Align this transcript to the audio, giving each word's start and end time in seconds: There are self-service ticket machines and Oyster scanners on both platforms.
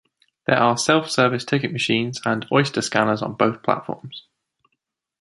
There 0.47 0.57
are 0.57 0.79
self-service 0.79 1.45
ticket 1.45 1.71
machines 1.71 2.19
and 2.25 2.47
Oyster 2.51 2.81
scanners 2.81 3.21
on 3.21 3.33
both 3.33 3.61
platforms. 3.61 4.25